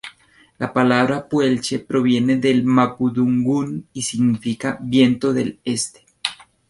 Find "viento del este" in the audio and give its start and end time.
4.81-6.03